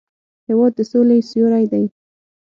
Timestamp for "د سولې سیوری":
0.77-1.65